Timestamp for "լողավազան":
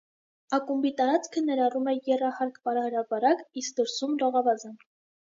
4.23-4.73